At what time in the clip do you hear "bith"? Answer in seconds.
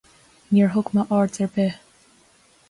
1.59-1.79